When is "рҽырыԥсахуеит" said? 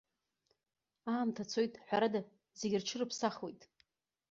2.81-3.61